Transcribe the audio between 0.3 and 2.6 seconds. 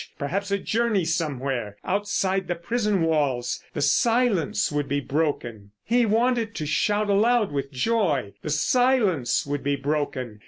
a journey somewhere. Outside the